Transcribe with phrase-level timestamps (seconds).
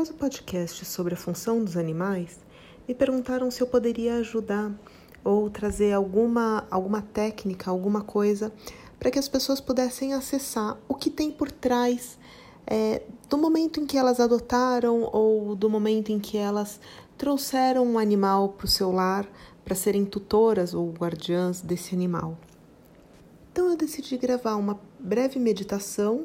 [0.00, 2.38] Após o podcast sobre a função dos animais,
[2.88, 4.72] me perguntaram se eu poderia ajudar
[5.22, 8.50] ou trazer alguma, alguma técnica, alguma coisa
[8.98, 12.18] para que as pessoas pudessem acessar o que tem por trás
[12.66, 16.80] é, do momento em que elas adotaram ou do momento em que elas
[17.18, 19.28] trouxeram um animal para o seu lar
[19.62, 22.38] para serem tutoras ou guardiãs desse animal.
[23.52, 26.24] Então eu decidi gravar uma breve meditação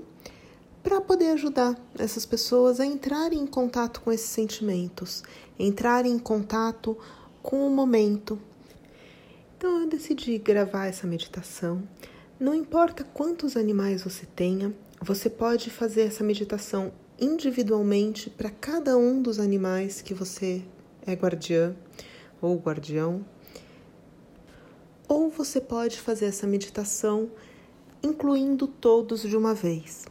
[0.86, 5.24] para poder ajudar essas pessoas a entrarem em contato com esses sentimentos,
[5.58, 6.96] entrarem em contato
[7.42, 8.40] com o momento.
[9.58, 11.82] Então eu decidi gravar essa meditação.
[12.40, 14.72] Não importa quantos animais você tenha,
[15.02, 20.64] você pode fazer essa meditação individualmente para cada um dos animais que você
[21.04, 21.76] é guardiã
[22.40, 23.26] ou guardião.
[25.08, 27.32] Ou você pode fazer essa meditação
[28.04, 30.06] incluindo todos de uma vez.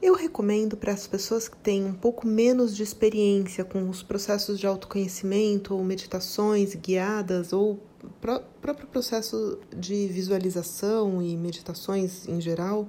[0.00, 4.60] Eu recomendo para as pessoas que têm um pouco menos de experiência com os processos
[4.60, 7.80] de autoconhecimento ou meditações guiadas ou
[8.20, 12.86] pró próprio processo de visualização e meditações em geral,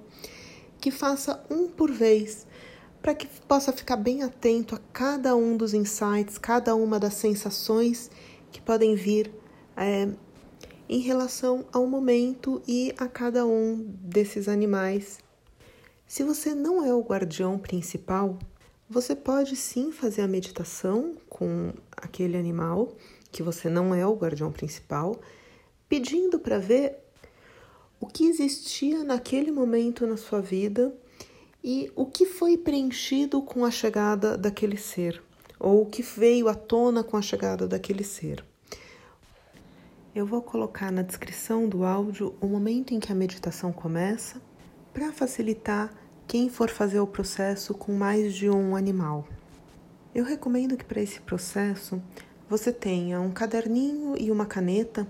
[0.82, 2.46] que faça um por vez,
[3.02, 8.12] para que possa ficar bem atento a cada um dos insights, cada uma das sensações
[8.52, 9.32] que podem vir
[9.78, 10.10] é,
[10.90, 15.26] em relação ao momento e a cada um desses animais
[16.18, 18.40] se você não é o guardião principal,
[18.90, 22.98] você pode sim fazer a meditação com aquele animal
[23.32, 25.22] que você não é o guardião principal,
[25.88, 26.98] pedindo para ver
[28.00, 30.92] o que existia naquele momento na sua vida
[31.64, 35.22] e o que foi preenchido com a chegada daquele ser,
[35.60, 38.44] ou o que veio à tona com a chegada daquele ser.
[40.16, 44.42] Eu vou colocar na descrição do áudio o momento em que a meditação começa
[44.92, 49.26] para facilitar quem for fazer o processo com mais de um animal.
[50.14, 52.02] Eu recomendo que para esse processo
[52.50, 55.08] você tenha um caderninho e uma caneta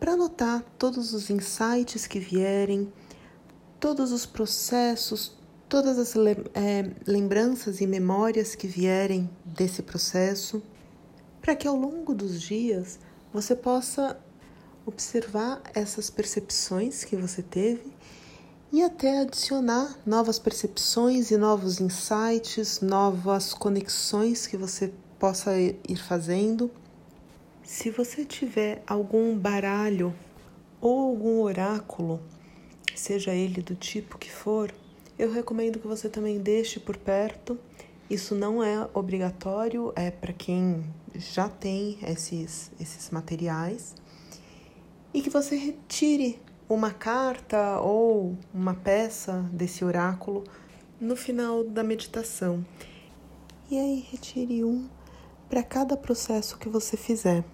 [0.00, 2.90] para anotar todos os insights que vierem,
[3.78, 5.36] todos os processos,
[5.68, 6.14] todas as
[6.54, 10.62] é, lembranças e memórias que vierem desse processo,
[11.42, 12.98] para que ao longo dos dias
[13.32, 14.18] você possa
[14.86, 17.92] observar essas percepções que você teve
[18.70, 26.70] e até adicionar novas percepções e novos insights, novas conexões que você possa ir fazendo.
[27.62, 30.14] Se você tiver algum baralho
[30.80, 32.20] ou algum oráculo,
[32.94, 34.72] seja ele do tipo que for,
[35.18, 37.58] eu recomendo que você também deixe por perto.
[38.08, 43.94] Isso não é obrigatório, é para quem já tem esses, esses materiais
[45.12, 50.44] e que você retire uma carta ou uma peça desse oráculo
[51.00, 52.64] no final da meditação.
[53.70, 54.88] E aí retire um
[55.48, 57.44] para cada processo que você fizer.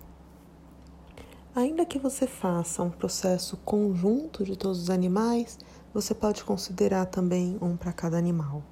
[1.54, 5.58] Ainda que você faça um processo conjunto de todos os animais,
[5.92, 8.64] você pode considerar também um para cada animal.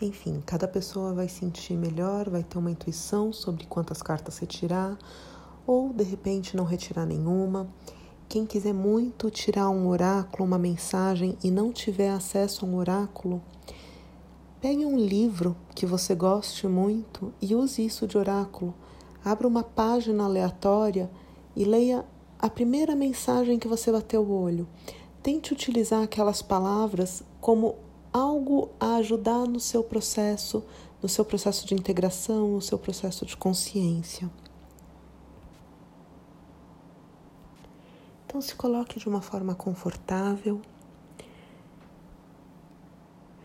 [0.00, 4.96] Enfim, cada pessoa vai sentir melhor, vai ter uma intuição sobre quantas cartas retirar,
[5.66, 7.68] ou de repente não retirar nenhuma.
[8.28, 13.40] Quem quiser muito tirar um oráculo, uma mensagem e não tiver acesso a um oráculo,
[14.60, 18.74] pegue um livro que você goste muito e use isso de oráculo.
[19.24, 21.08] Abra uma página aleatória
[21.54, 22.04] e leia
[22.38, 24.68] a primeira mensagem que você bateu o olho.
[25.22, 27.76] Tente utilizar aquelas palavras como
[28.12, 30.64] algo a ajudar no seu processo,
[31.00, 34.28] no seu processo de integração, no seu processo de consciência.
[38.36, 40.60] Então se coloque de uma forma confortável.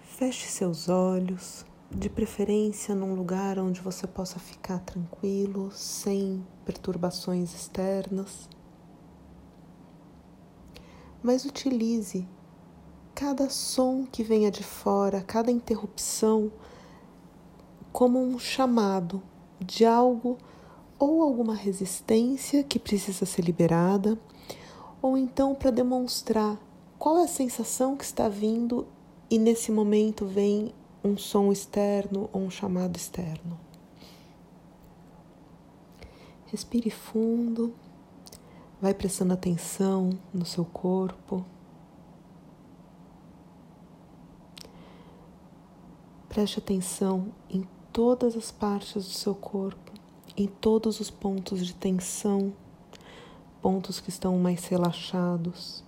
[0.04, 8.50] Feche seus olhos, de preferência num lugar onde você possa ficar tranquilo, sem perturbações externas.
[11.24, 12.28] Mas utilize
[13.16, 16.52] cada som que venha de fora, cada interrupção,
[17.94, 19.24] como um chamado
[19.58, 20.38] de algo
[21.00, 24.20] ou alguma resistência que precisa ser liberada
[25.02, 26.58] ou então para demonstrar
[27.00, 28.88] qual é a sensação que está vindo
[29.30, 33.60] e nesse momento vem um som externo ou um chamado externo.
[36.46, 37.74] Respire fundo,
[38.80, 41.46] vai prestando atenção no seu corpo.
[46.28, 49.92] Preste atenção em todas as partes do seu corpo,
[50.38, 52.54] em todos os pontos de tensão
[53.62, 55.84] pontos que estão mais relaxados,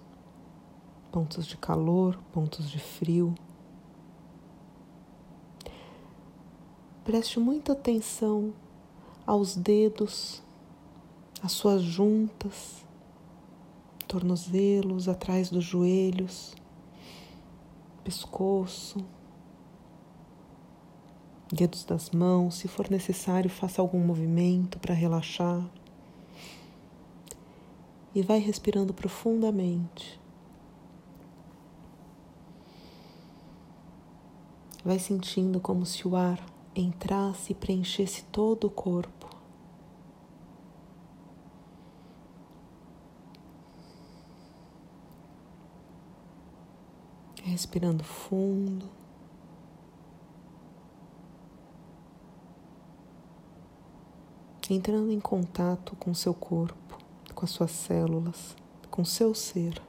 [1.12, 3.34] pontos de calor, pontos de frio.
[7.04, 8.54] Preste muita atenção
[9.26, 10.42] aos dedos,
[11.42, 12.86] às suas juntas,
[14.08, 16.54] tornozelos, atrás dos joelhos,
[18.04, 19.04] pescoço,
[21.52, 22.56] dedos das mãos.
[22.56, 25.68] Se for necessário, faça algum movimento para relaxar.
[28.16, 30.22] E vai respirando profundamente.
[34.86, 36.44] Vai sentindo como se o ar
[36.76, 39.30] entrasse e preenchesse todo o corpo.
[47.44, 48.90] Respirando fundo.
[54.70, 56.83] Entrando em contato com seu corpo,
[57.44, 58.56] com as suas células,
[58.90, 59.82] com seu ser.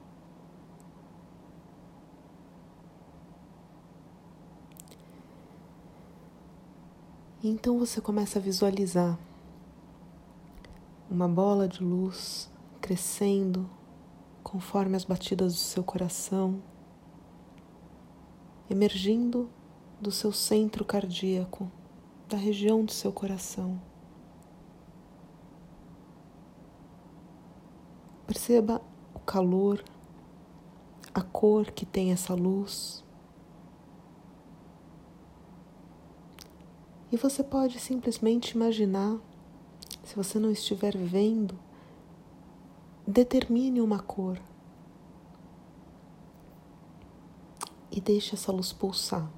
[7.40, 9.16] E então você começa a visualizar
[11.08, 13.70] uma bola de luz crescendo
[14.42, 16.60] conforme as batidas do seu coração,
[18.68, 19.48] emergindo
[20.00, 21.70] do seu centro cardíaco,
[22.28, 23.80] da região do seu coração.
[28.34, 28.82] Perceba
[29.14, 29.81] o calor,
[31.14, 33.04] a cor que tem essa luz.
[37.12, 39.20] E você pode simplesmente imaginar,
[40.02, 41.56] se você não estiver vendo,
[43.06, 44.42] determine uma cor
[47.88, 49.31] e deixe essa luz pulsar.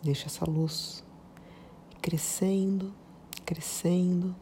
[0.00, 1.02] Deixe essa luz
[2.00, 2.94] crescendo,
[3.44, 4.32] crescendo.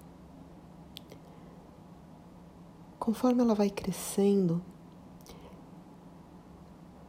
[3.08, 4.62] Conforme ela vai crescendo,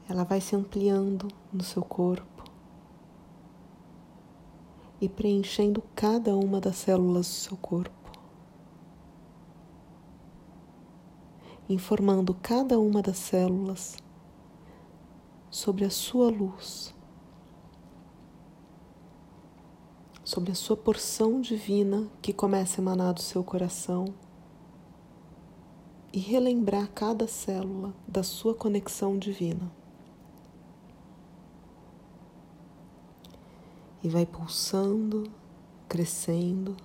[0.07, 2.45] ela vai se ampliando no seu corpo
[5.01, 8.11] e preenchendo cada uma das células do seu corpo,
[11.67, 13.97] informando cada uma das células
[15.49, 16.95] sobre a sua luz,
[20.23, 24.05] sobre a sua porção divina que começa a emanar do seu coração
[26.11, 29.71] e relembrar cada célula da sua conexão divina.
[34.03, 35.31] e vai pulsando,
[35.87, 36.75] crescendo.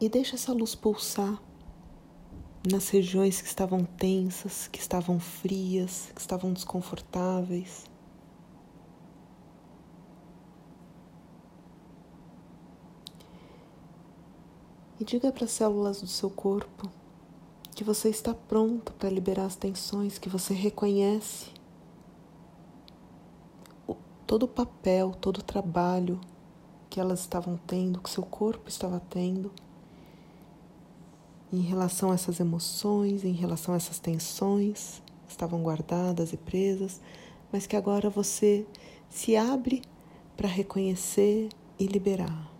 [0.00, 1.40] E deixa essa luz pulsar
[2.70, 7.84] nas regiões que estavam tensas, que estavam frias, que estavam desconfortáveis.
[15.00, 16.90] E diga para as células do seu corpo
[17.74, 21.46] que você está pronto para liberar as tensões, que você reconhece
[24.26, 26.20] todo o papel, todo o trabalho
[26.90, 29.50] que elas estavam tendo, que seu corpo estava tendo
[31.50, 37.00] em relação a essas emoções, em relação a essas tensões que estavam guardadas e presas,
[37.50, 38.66] mas que agora você
[39.08, 39.80] se abre
[40.36, 41.48] para reconhecer
[41.78, 42.59] e liberar.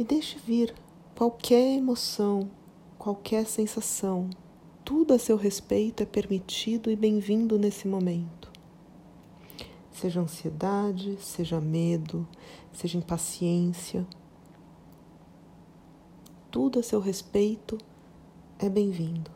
[0.00, 0.74] E deixe vir
[1.14, 2.50] qualquer emoção,
[2.98, 4.30] qualquer sensação.
[4.82, 8.50] Tudo a seu respeito é permitido e bem-vindo nesse momento.
[9.92, 12.26] Seja ansiedade, seja medo,
[12.72, 14.06] seja impaciência.
[16.50, 17.76] Tudo a seu respeito
[18.58, 19.30] é bem-vindo.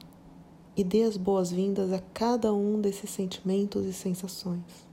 [0.75, 4.89] E dê as boas-vindas a cada um desses sentimentos e sensações,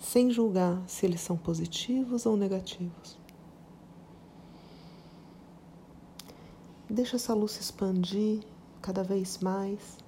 [0.00, 3.24] sem julgar se eles são positivos ou negativos.
[6.96, 8.42] Deixa essa luz se expandir
[8.80, 9.98] cada vez mais.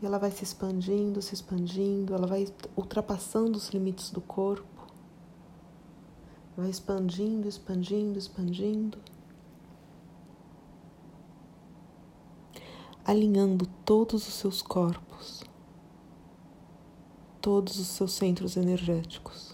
[0.00, 4.86] E ela vai se expandindo, se expandindo, ela vai ultrapassando os limites do corpo.
[6.56, 8.96] Vai expandindo, expandindo, expandindo.
[13.04, 15.42] Alinhando todos os seus corpos,
[17.40, 19.52] todos os seus centros energéticos.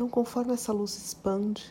[0.00, 1.70] Então, conforme essa luz expande,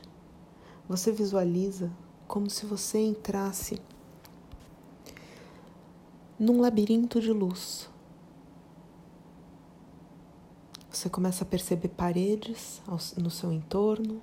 [0.87, 1.91] você visualiza
[2.27, 3.81] como se você entrasse
[6.37, 7.89] num labirinto de luz.
[10.91, 12.83] Você começa a perceber paredes
[13.17, 14.21] no seu entorno.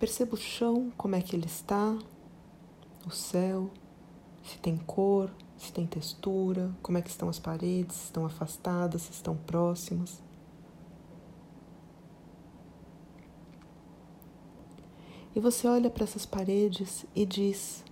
[0.00, 1.96] Perceba o chão, como é que ele está,
[3.06, 3.70] o céu,
[4.42, 9.02] se tem cor, se tem textura, como é que estão as paredes, se estão afastadas,
[9.02, 10.22] se estão próximas.
[15.36, 17.84] E você olha para essas paredes e diz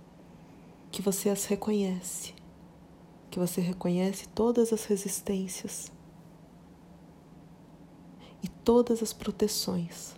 [0.91, 2.33] que você as reconhece,
[3.29, 5.91] que você reconhece todas as resistências
[8.41, 10.15] e todas as proteções.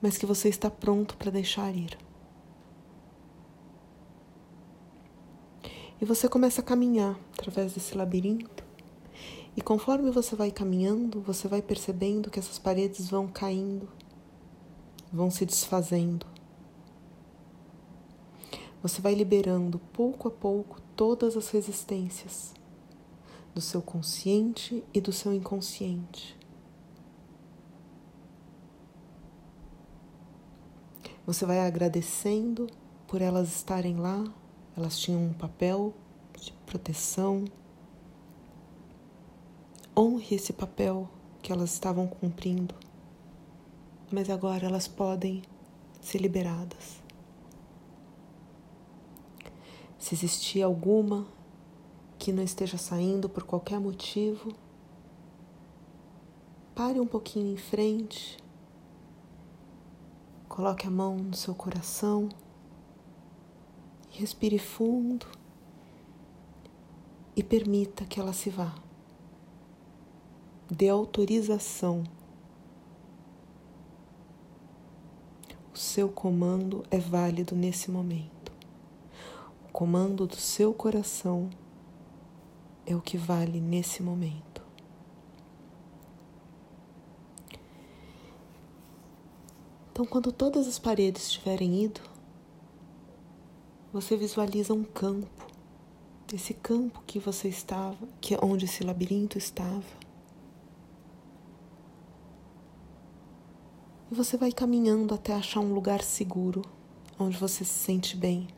[0.00, 1.96] Mas que você está pronto para deixar ir.
[6.04, 8.62] E você começa a caminhar através desse labirinto.
[9.56, 13.88] E conforme você vai caminhando, você vai percebendo que essas paredes vão caindo,
[15.10, 16.26] vão se desfazendo.
[18.82, 22.52] Você vai liberando pouco a pouco todas as resistências
[23.54, 26.38] do seu consciente e do seu inconsciente.
[31.26, 32.66] Você vai agradecendo
[33.06, 34.22] por elas estarem lá,
[34.76, 35.94] elas tinham um papel
[36.40, 37.44] de proteção.
[39.96, 41.08] Honre esse papel
[41.40, 42.74] que elas estavam cumprindo,
[44.10, 45.42] mas agora elas podem
[46.00, 47.02] ser liberadas.
[49.98, 51.26] Se existir alguma
[52.18, 54.52] que não esteja saindo por qualquer motivo,
[56.74, 58.36] pare um pouquinho em frente,
[60.48, 62.28] coloque a mão no seu coração
[64.14, 65.26] respire fundo
[67.34, 68.72] e permita que ela se vá.
[70.70, 72.04] Dê autorização.
[75.74, 78.52] O seu comando é válido nesse momento.
[79.68, 81.50] O comando do seu coração
[82.86, 84.62] é o que vale nesse momento.
[89.90, 92.13] Então, quando todas as paredes tiverem ido,
[93.94, 95.46] você visualiza um campo,
[96.32, 99.84] esse campo que você estava, que é onde esse labirinto estava.
[104.10, 106.62] E você vai caminhando até achar um lugar seguro,
[107.16, 108.48] onde você se sente bem.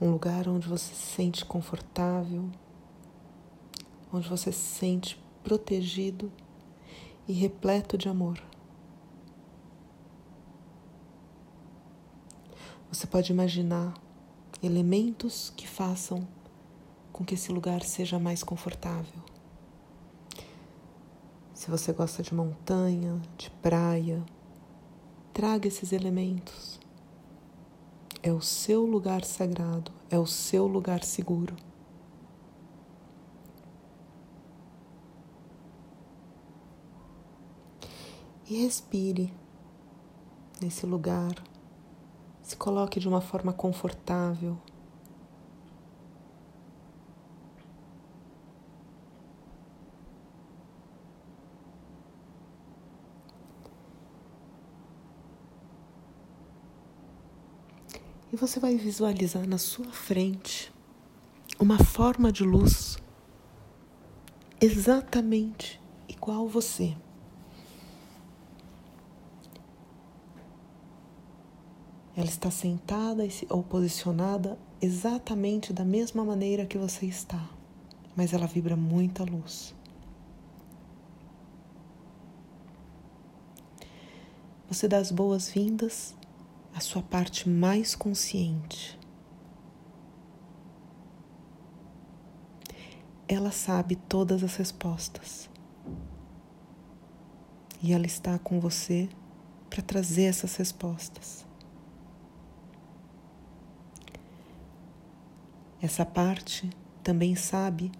[0.00, 2.50] Um lugar onde você se sente confortável,
[4.12, 6.32] onde você se sente protegido
[7.28, 8.42] e repleto de amor.
[12.92, 13.94] Você pode imaginar
[14.60, 16.26] elementos que façam
[17.12, 19.22] com que esse lugar seja mais confortável.
[21.54, 24.24] Se você gosta de montanha, de praia,
[25.32, 26.80] traga esses elementos.
[28.24, 31.54] É o seu lugar sagrado, é o seu lugar seguro.
[38.48, 39.32] E respire
[40.60, 41.49] nesse lugar
[42.50, 44.58] se coloque de uma forma confortável.
[58.32, 60.72] E você vai visualizar na sua frente
[61.56, 62.98] uma forma de luz
[64.60, 66.96] exatamente igual você.
[72.16, 77.48] Ela está sentada ou posicionada exatamente da mesma maneira que você está,
[78.16, 79.74] mas ela vibra muita luz.
[84.68, 86.14] Você dá as boas-vindas
[86.74, 88.98] à sua parte mais consciente.
[93.26, 95.50] Ela sabe todas as respostas.
[97.82, 99.08] E ela está com você
[99.68, 101.49] para trazer essas respostas.
[105.82, 106.68] Essa parte
[107.02, 107.90] também sabe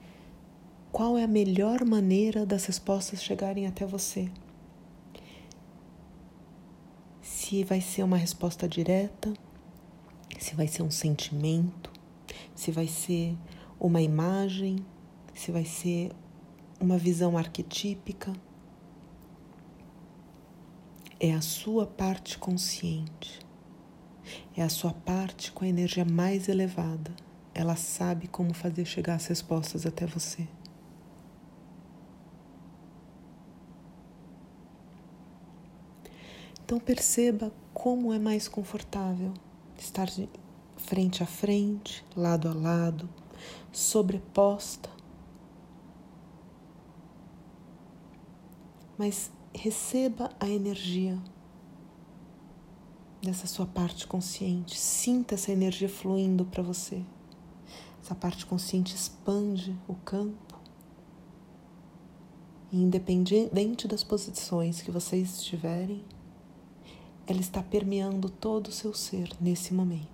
[0.92, 4.30] qual é a melhor maneira das respostas chegarem até você.
[7.22, 9.32] Se vai ser uma resposta direta,
[10.38, 11.90] se vai ser um sentimento,
[12.54, 13.34] se vai ser
[13.78, 14.84] uma imagem,
[15.32, 16.12] se vai ser
[16.78, 18.30] uma visão arquetípica.
[21.18, 23.38] É a sua parte consciente,
[24.54, 27.29] é a sua parte com a energia mais elevada
[27.60, 30.48] ela sabe como fazer chegar as respostas até você.
[36.64, 39.34] Então perceba como é mais confortável
[39.76, 40.08] estar
[40.78, 43.06] frente a frente, lado a lado,
[43.70, 44.88] sobreposta.
[48.96, 51.18] Mas receba a energia
[53.22, 57.04] dessa sua parte consciente, sinta essa energia fluindo para você
[58.10, 60.58] essa parte consciente expande o campo.
[62.72, 66.04] E independente das posições que vocês estiverem,
[67.24, 70.08] ela está permeando todo o seu ser nesse momento.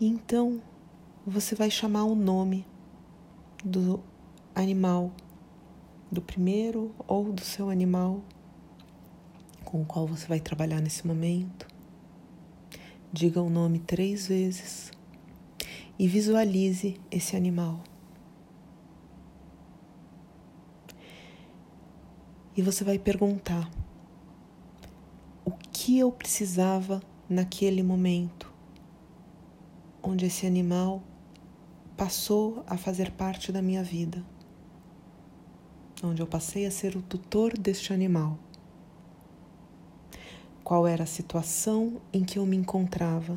[0.00, 0.62] Então
[1.26, 2.69] você vai chamar o nome
[3.64, 4.02] do
[4.54, 5.12] animal,
[6.10, 8.22] do primeiro ou do seu animal
[9.64, 11.66] com o qual você vai trabalhar nesse momento.
[13.12, 14.90] Diga o nome três vezes
[15.98, 17.82] e visualize esse animal.
[22.56, 23.70] E você vai perguntar:
[25.44, 28.50] o que eu precisava naquele momento?
[30.02, 31.02] onde esse animal
[32.00, 34.24] passou a fazer parte da minha vida,
[36.02, 38.38] onde eu passei a ser o tutor deste animal.
[40.64, 43.36] Qual era a situação em que eu me encontrava?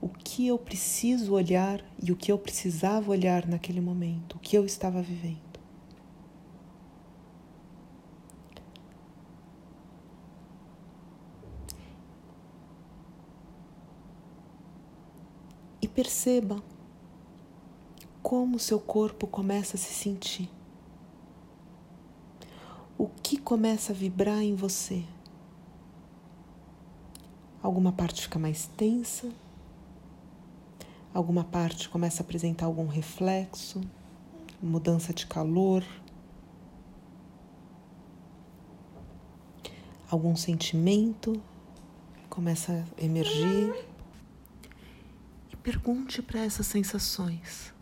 [0.00, 4.56] O que eu preciso olhar e o que eu precisava olhar naquele momento, o que
[4.56, 5.43] eu estava vivendo.
[15.94, 16.62] Perceba
[18.22, 20.50] como seu corpo começa a se sentir.
[22.98, 25.04] O que começa a vibrar em você?
[27.62, 29.30] Alguma parte fica mais tensa?
[31.12, 33.80] Alguma parte começa a apresentar algum reflexo?
[34.60, 35.84] Mudança de calor?
[40.10, 41.40] Algum sentimento
[42.28, 43.93] começa a emergir?
[45.64, 47.72] Pergunte para essas sensações: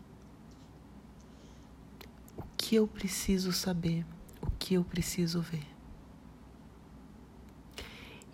[2.37, 4.05] o que eu preciso saber,
[4.41, 5.67] o que eu preciso ver.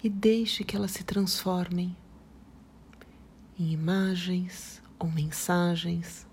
[0.03, 1.97] E deixe que elas se transformem
[3.57, 6.27] em imagens ou mensagens.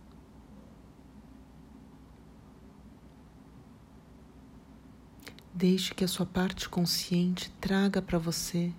[5.54, 8.74] Deixe que a sua parte consciente traga para você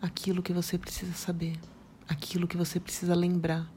[0.00, 1.60] aquilo que você precisa saber
[2.08, 3.70] aquilo que você precisa lembrar.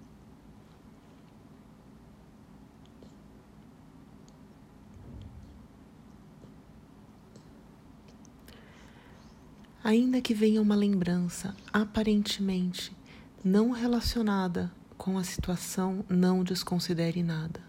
[9.84, 12.96] Ainda que venha uma lembrança aparentemente
[13.44, 17.60] não relacionada com a situação, não desconsidere nada.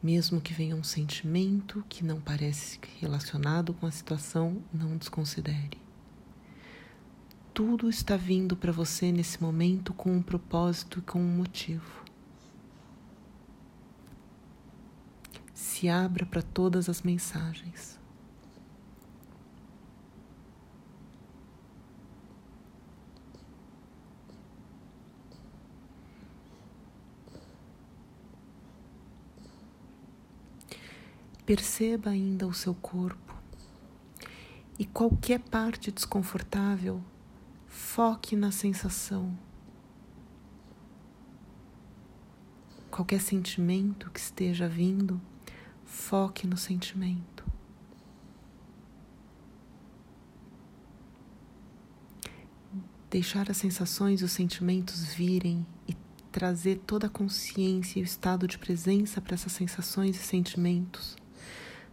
[0.00, 5.85] Mesmo que venha um sentimento que não parece relacionado com a situação, não desconsidere
[7.56, 12.04] tudo está vindo para você nesse momento com um propósito e com um motivo.
[15.54, 17.98] Se abra para todas as mensagens.
[31.46, 33.34] Perceba ainda o seu corpo
[34.78, 37.02] e qualquer parte desconfortável
[37.76, 39.38] Foque na sensação.
[42.90, 45.20] Qualquer sentimento que esteja vindo,
[45.84, 47.44] foque no sentimento.
[53.10, 55.94] Deixar as sensações e os sentimentos virem e
[56.32, 61.14] trazer toda a consciência e o estado de presença para essas sensações e sentimentos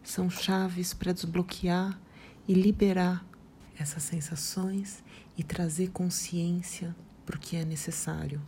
[0.02, 2.00] são chaves para desbloquear
[2.48, 3.26] e liberar
[3.78, 5.04] essas sensações
[5.38, 8.42] e trazer consciência para o que é necessário.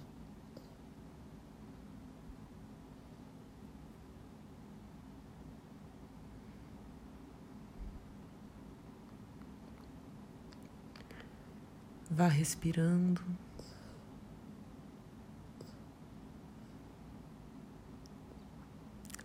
[12.15, 13.21] Vá respirando.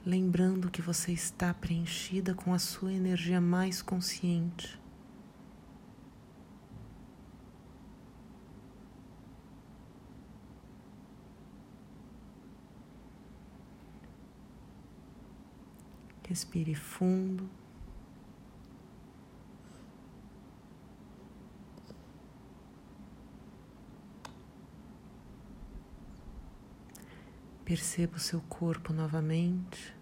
[0.04, 4.79] Lembrando que você está preenchida com a sua energia mais consciente.
[16.30, 17.50] Respire fundo.
[27.64, 29.92] Perceba o seu corpo novamente.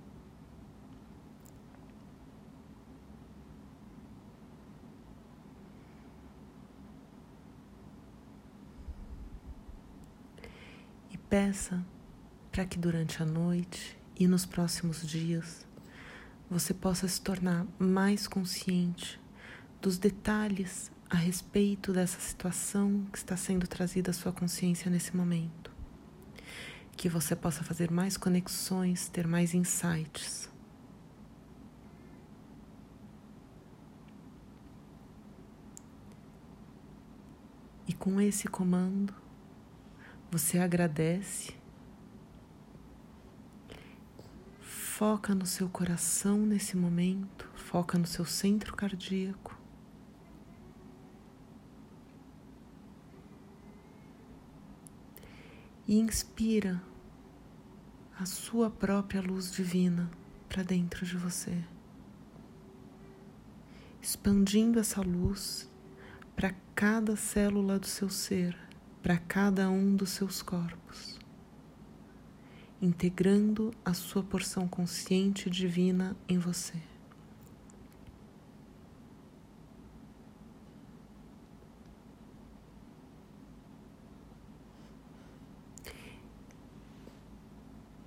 [11.10, 11.82] E peça
[12.52, 15.66] para que durante a noite e nos próximos dias
[16.50, 19.20] você possa se tornar mais consciente
[19.82, 25.70] dos detalhes a respeito dessa situação que está sendo trazida à sua consciência nesse momento.
[26.96, 30.50] Que você possa fazer mais conexões, ter mais insights.
[37.86, 39.14] E com esse comando,
[40.30, 41.57] você agradece
[44.98, 49.56] Foca no seu coração nesse momento, foca no seu centro cardíaco.
[55.86, 56.82] E inspira
[58.18, 60.10] a sua própria luz divina
[60.48, 61.64] para dentro de você,
[64.02, 65.70] expandindo essa luz
[66.34, 68.58] para cada célula do seu ser,
[69.00, 71.17] para cada um dos seus corpos
[72.80, 76.80] integrando a sua porção consciente divina em você.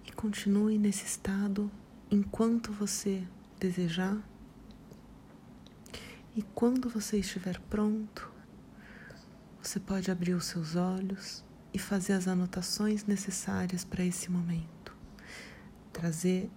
[0.05, 1.69] E continue nesse estado
[2.09, 3.27] enquanto você
[3.59, 4.17] desejar.
[6.33, 8.31] E quando você estiver pronto,
[9.61, 14.95] você pode abrir os seus olhos e fazer as anotações necessárias para esse momento.
[15.93, 16.49] Trazer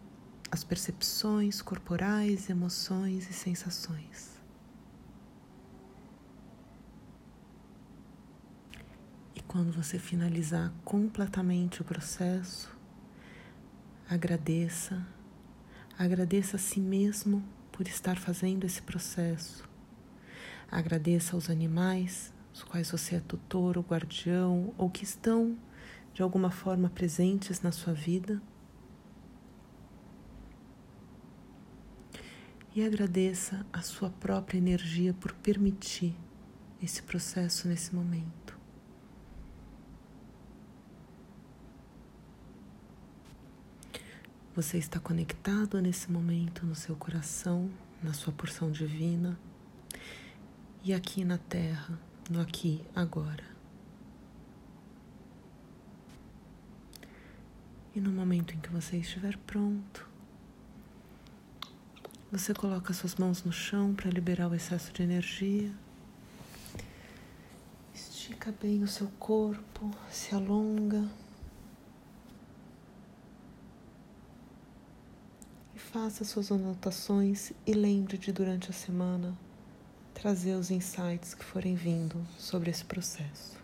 [0.51, 4.35] as percepções corporais, emoções e sensações.
[9.35, 12.71] E quando você finalizar completamente o processo,
[14.09, 15.07] agradeça,
[15.99, 19.69] agradeça a si mesmo por estar fazendo esse processo.
[20.71, 25.59] Agradeça aos animais os quais você é tutor ou guardião ou que estão
[26.15, 28.41] de alguma forma presentes na sua vida.
[32.73, 36.15] E agradeça a sua própria energia por permitir
[36.81, 38.57] esse processo nesse momento.
[44.55, 47.69] Você está conectado nesse momento no seu coração,
[48.01, 49.37] na sua porção divina
[50.85, 51.99] e aqui na Terra
[52.31, 53.45] no aqui, agora.
[57.95, 60.09] E no momento em que você estiver pronto,
[62.33, 65.73] você coloca suas mãos no chão para liberar o excesso de energia.
[67.95, 71.09] Estica bem o seu corpo, se alonga.
[75.75, 79.37] E faça suas anotações e lembre de durante a semana
[80.25, 83.63] trazer os insights que forem vindo sobre esse processo.